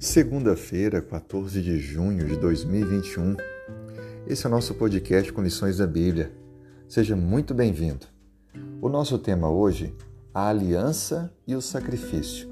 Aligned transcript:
Segunda-feira, 0.00 1.02
14 1.02 1.60
de 1.60 1.78
junho 1.78 2.26
de 2.26 2.34
2021. 2.34 3.36
Esse 4.26 4.46
é 4.46 4.48
o 4.48 4.50
nosso 4.50 4.74
podcast 4.74 5.30
com 5.30 5.42
lições 5.42 5.76
da 5.76 5.86
Bíblia. 5.86 6.32
Seja 6.88 7.14
muito 7.14 7.52
bem-vindo. 7.52 8.06
O 8.80 8.88
nosso 8.88 9.18
tema 9.18 9.50
hoje, 9.50 9.94
a 10.32 10.48
aliança 10.48 11.30
e 11.46 11.54
o 11.54 11.60
sacrifício. 11.60 12.50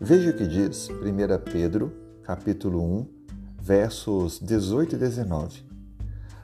Veja 0.00 0.30
o 0.30 0.32
que 0.32 0.46
diz 0.46 0.88
1 0.88 1.50
Pedro, 1.50 1.92
capítulo 2.22 2.80
1, 3.00 3.08
versos 3.60 4.38
18 4.38 4.94
e 4.94 4.98
19. 5.00 5.66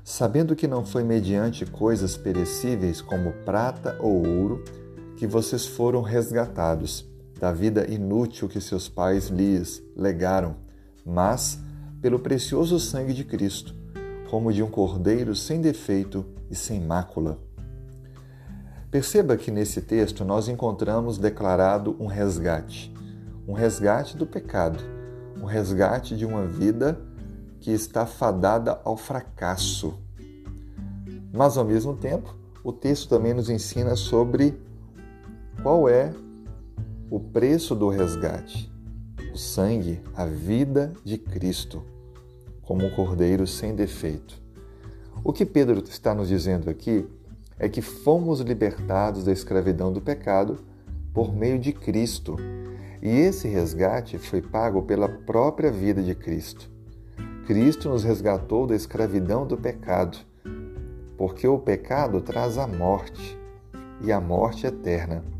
Sabendo 0.02 0.56
que 0.56 0.66
não 0.66 0.84
foi 0.84 1.04
mediante 1.04 1.64
coisas 1.64 2.16
perecíveis 2.16 3.00
como 3.00 3.32
prata 3.44 3.96
ou 4.00 4.26
ouro 4.26 4.64
que 5.16 5.24
vocês 5.24 5.64
foram 5.64 6.02
resgatados 6.02 7.08
da 7.38 7.52
vida 7.52 7.90
inútil 7.90 8.48
que 8.48 8.60
seus 8.60 8.88
pais 8.88 9.28
lhes 9.28 9.82
legaram, 9.94 10.56
mas 11.04 11.58
pelo 12.00 12.18
precioso 12.18 12.78
sangue 12.80 13.12
de 13.12 13.24
Cristo, 13.24 13.74
como 14.30 14.52
de 14.52 14.62
um 14.62 14.70
cordeiro 14.70 15.34
sem 15.34 15.60
defeito 15.60 16.24
e 16.50 16.54
sem 16.54 16.80
mácula. 16.80 17.38
Perceba 18.90 19.36
que 19.36 19.50
nesse 19.50 19.82
texto 19.82 20.24
nós 20.24 20.48
encontramos 20.48 21.18
declarado 21.18 21.96
um 22.00 22.06
resgate, 22.06 22.92
um 23.46 23.52
resgate 23.52 24.16
do 24.16 24.26
pecado, 24.26 24.82
um 25.40 25.44
resgate 25.44 26.16
de 26.16 26.24
uma 26.24 26.46
vida 26.46 26.98
que 27.60 27.70
está 27.70 28.06
fadada 28.06 28.80
ao 28.84 28.96
fracasso. 28.96 29.98
Mas 31.32 31.58
ao 31.58 31.64
mesmo 31.64 31.94
tempo, 31.96 32.34
o 32.64 32.72
texto 32.72 33.08
também 33.08 33.34
nos 33.34 33.50
ensina 33.50 33.94
sobre 33.96 34.58
qual 35.62 35.88
é 35.88 36.12
o 37.08 37.20
preço 37.20 37.74
do 37.76 37.88
resgate, 37.88 38.68
o 39.32 39.38
sangue, 39.38 40.00
a 40.14 40.26
vida 40.26 40.92
de 41.04 41.16
Cristo, 41.16 41.84
como 42.62 42.84
um 42.84 42.90
cordeiro 42.90 43.46
sem 43.46 43.76
defeito. 43.76 44.42
O 45.22 45.32
que 45.32 45.46
Pedro 45.46 45.82
está 45.88 46.14
nos 46.14 46.26
dizendo 46.28 46.68
aqui 46.68 47.06
é 47.58 47.68
que 47.68 47.80
fomos 47.80 48.40
libertados 48.40 49.24
da 49.24 49.32
escravidão 49.32 49.92
do 49.92 50.00
pecado 50.00 50.58
por 51.14 51.32
meio 51.32 51.60
de 51.60 51.72
Cristo. 51.72 52.36
E 53.00 53.08
esse 53.08 53.46
resgate 53.46 54.18
foi 54.18 54.42
pago 54.42 54.82
pela 54.82 55.08
própria 55.08 55.70
vida 55.70 56.02
de 56.02 56.14
Cristo. 56.14 56.68
Cristo 57.46 57.88
nos 57.88 58.02
resgatou 58.02 58.66
da 58.66 58.74
escravidão 58.74 59.46
do 59.46 59.56
pecado, 59.56 60.18
porque 61.16 61.46
o 61.46 61.58
pecado 61.58 62.20
traz 62.20 62.58
a 62.58 62.66
morte 62.66 63.38
e 64.02 64.10
a 64.10 64.20
morte 64.20 64.66
eterna. 64.66 65.35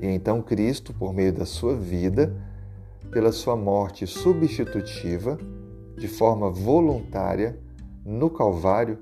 E 0.00 0.06
então 0.06 0.40
Cristo, 0.40 0.94
por 0.94 1.12
meio 1.12 1.32
da 1.32 1.44
sua 1.44 1.76
vida, 1.76 2.34
pela 3.10 3.32
sua 3.32 3.56
morte 3.56 4.06
substitutiva, 4.06 5.38
de 5.96 6.08
forma 6.08 6.50
voluntária, 6.50 7.58
no 8.04 8.30
Calvário, 8.30 8.98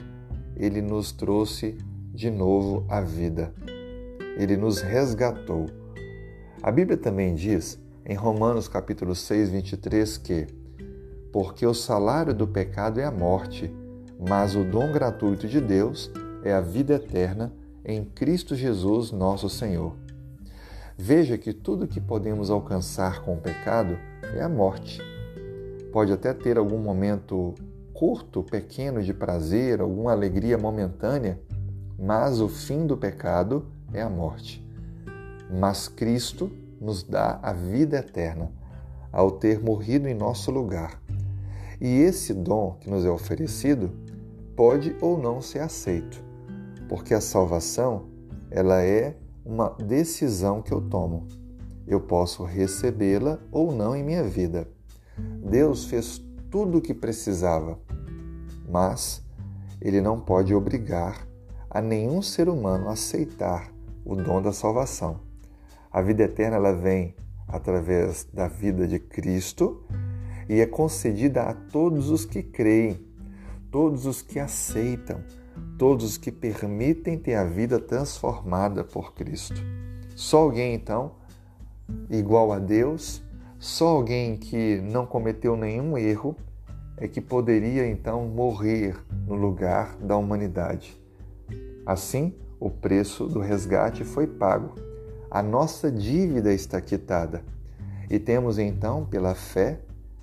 ele 0.56 0.82
nos 0.82 1.12
trouxe 1.12 1.78
de 2.12 2.30
novo 2.30 2.84
a 2.88 3.00
vida. 3.00 3.54
Ele 4.36 4.56
nos 4.56 4.80
resgatou. 4.80 5.66
A 6.62 6.72
Bíblia 6.72 6.96
também 6.96 7.34
diz, 7.34 7.80
em 8.04 8.14
Romanos 8.14 8.66
capítulo 8.66 9.14
6, 9.14 9.50
23, 9.50 10.18
que 10.18 10.46
porque 11.32 11.66
o 11.66 11.74
salário 11.74 12.34
do 12.34 12.48
pecado 12.48 12.98
é 12.98 13.04
a 13.04 13.10
morte, 13.10 13.72
mas 14.18 14.56
o 14.56 14.64
dom 14.64 14.90
gratuito 14.90 15.46
de 15.46 15.60
Deus 15.60 16.10
é 16.42 16.52
a 16.52 16.60
vida 16.60 16.94
eterna 16.94 17.52
em 17.84 18.04
Cristo 18.04 18.56
Jesus, 18.56 19.12
nosso 19.12 19.48
Senhor. 19.48 19.94
Veja 21.00 21.38
que 21.38 21.52
tudo 21.52 21.86
que 21.86 22.00
podemos 22.00 22.50
alcançar 22.50 23.22
com 23.22 23.34
o 23.34 23.40
pecado 23.40 23.96
é 24.34 24.42
a 24.42 24.48
morte. 24.48 25.00
Pode 25.92 26.12
até 26.12 26.34
ter 26.34 26.58
algum 26.58 26.78
momento 26.78 27.54
curto, 27.94 28.42
pequeno 28.42 29.00
de 29.00 29.14
prazer, 29.14 29.80
alguma 29.80 30.10
alegria 30.10 30.58
momentânea, 30.58 31.40
mas 31.96 32.40
o 32.40 32.48
fim 32.48 32.84
do 32.84 32.96
pecado 32.96 33.64
é 33.92 34.02
a 34.02 34.10
morte. 34.10 34.66
Mas 35.48 35.86
Cristo 35.86 36.50
nos 36.80 37.04
dá 37.04 37.38
a 37.44 37.52
vida 37.52 37.98
eterna 37.98 38.50
ao 39.12 39.30
ter 39.30 39.60
morrido 39.60 40.08
em 40.08 40.14
nosso 40.14 40.50
lugar. 40.50 41.00
E 41.80 41.86
esse 41.86 42.34
dom 42.34 42.76
que 42.80 42.90
nos 42.90 43.04
é 43.04 43.08
oferecido 43.08 43.92
pode 44.56 44.96
ou 45.00 45.16
não 45.16 45.40
ser 45.40 45.60
aceito, 45.60 46.20
porque 46.88 47.14
a 47.14 47.20
salvação 47.20 48.06
ela 48.50 48.82
é 48.82 49.14
uma 49.48 49.70
decisão 49.70 50.60
que 50.60 50.70
eu 50.70 50.80
tomo. 50.82 51.26
Eu 51.86 52.02
posso 52.02 52.44
recebê-la 52.44 53.38
ou 53.50 53.72
não 53.72 53.96
em 53.96 54.04
minha 54.04 54.22
vida. 54.22 54.68
Deus 55.42 55.86
fez 55.86 56.22
tudo 56.50 56.78
o 56.78 56.80
que 56.82 56.92
precisava, 56.92 57.78
mas 58.68 59.24
Ele 59.80 60.02
não 60.02 60.20
pode 60.20 60.54
obrigar 60.54 61.26
a 61.70 61.80
nenhum 61.80 62.20
ser 62.20 62.46
humano 62.46 62.90
a 62.90 62.92
aceitar 62.92 63.72
o 64.04 64.14
dom 64.14 64.42
da 64.42 64.52
salvação. 64.52 65.20
A 65.90 66.02
vida 66.02 66.24
eterna 66.24 66.56
ela 66.56 66.72
vem 66.74 67.14
através 67.46 68.24
da 68.24 68.48
vida 68.48 68.86
de 68.86 68.98
Cristo 68.98 69.82
e 70.46 70.60
é 70.60 70.66
concedida 70.66 71.44
a 71.44 71.54
todos 71.54 72.10
os 72.10 72.26
que 72.26 72.42
creem, 72.42 73.00
todos 73.70 74.04
os 74.04 74.20
que 74.20 74.38
aceitam, 74.38 75.22
todos 75.78 76.04
os 76.04 76.16
que 76.16 76.32
permitem 76.32 77.18
ter 77.18 77.34
a 77.34 77.44
vida 77.44 77.78
transformada 77.78 78.82
por 78.82 79.14
Cristo. 79.14 79.62
Só 80.14 80.38
alguém, 80.38 80.74
então, 80.74 81.12
igual 82.10 82.52
a 82.52 82.58
Deus, 82.58 83.22
só 83.58 83.88
alguém 83.88 84.36
que 84.36 84.80
não 84.80 85.06
cometeu 85.06 85.56
nenhum 85.56 85.96
erro 85.96 86.36
é 86.96 87.06
que 87.06 87.20
poderia 87.20 87.86
então 87.86 88.26
morrer 88.26 88.96
no 89.26 89.34
lugar 89.34 89.96
da 89.96 90.16
humanidade. 90.16 91.00
Assim, 91.86 92.34
o 92.60 92.68
preço 92.68 93.26
do 93.26 93.38
resgate 93.38 94.04
foi 94.04 94.26
pago. 94.26 94.74
A 95.30 95.42
nossa 95.42 95.90
dívida 95.90 96.52
está 96.52 96.80
quitada. 96.80 97.42
E 98.10 98.18
temos 98.18 98.58
então, 98.58 99.04
pela 99.04 99.34
fé, 99.34 99.80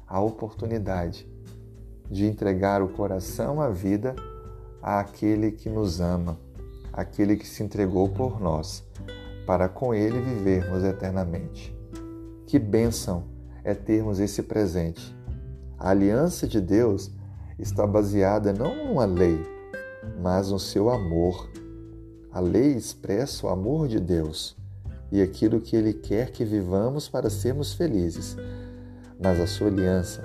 a 0.08 0.20
oportunidade 0.20 1.28
de 2.10 2.26
entregar 2.26 2.82
o 2.82 2.90
coração 2.90 3.62
à 3.62 3.70
vida 3.70 4.16
àquele 4.88 5.52
que 5.52 5.68
nos 5.68 6.00
ama, 6.00 6.38
aquele 6.94 7.36
que 7.38 7.48
se 7.48 7.64
entregou 7.64 8.08
por 8.08 8.40
nós, 8.40 8.84
para 9.44 9.68
com 9.68 9.96
ele 9.96 10.22
vivermos 10.22 10.84
eternamente. 10.84 11.76
Que 12.46 12.60
bênção 12.60 13.24
é 13.64 13.74
termos 13.74 14.20
esse 14.20 14.44
presente. 14.44 15.16
A 15.80 15.90
aliança 15.90 16.46
de 16.46 16.62
Deus 16.62 17.10
está 17.58 17.88
baseada 17.88 18.54
não 18.54 18.76
numa 18.76 19.06
lei, 19.06 19.44
mas 20.22 20.52
no 20.52 20.60
seu 20.60 20.92
amor. 20.92 21.50
A 22.32 22.40
lei 22.40 22.74
expressa 22.74 23.48
o 23.48 23.50
amor 23.50 23.88
de 23.88 24.00
Deus 24.00 24.56
e 25.12 25.20
aquilo 25.20 25.62
que 25.62 25.76
Ele 25.76 25.94
quer 25.94 26.30
que 26.30 26.46
vivamos 26.46 27.10
para 27.10 27.32
sermos 27.32 27.74
felizes. 27.74 28.38
Mas 29.20 29.40
a 29.40 29.48
sua 29.48 29.66
aliança 29.66 30.22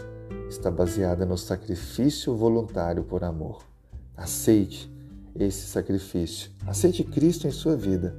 está 0.50 0.70
baseada 0.70 1.24
no 1.24 1.38
sacrifício 1.38 2.36
voluntário 2.36 3.04
por 3.04 3.24
amor. 3.24 3.70
Aceite 4.20 4.92
esse 5.34 5.66
sacrifício. 5.66 6.50
Aceite 6.66 7.02
Cristo 7.02 7.46
em 7.46 7.50
sua 7.50 7.74
vida 7.74 8.14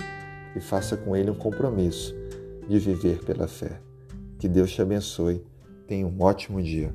e 0.56 0.60
faça 0.60 0.98
com 0.98 1.16
ele 1.16 1.30
um 1.30 1.36
compromisso 1.36 2.16
de 2.68 2.80
viver 2.80 3.24
pela 3.24 3.48
fé. 3.48 3.80
Que 4.40 4.48
Deus 4.48 4.72
te 4.72 4.82
abençoe. 4.82 5.46
Tenha 5.86 6.08
um 6.08 6.20
ótimo 6.20 6.60
dia. 6.60 6.92